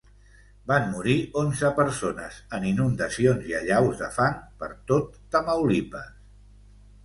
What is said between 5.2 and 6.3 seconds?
Tamaulipas.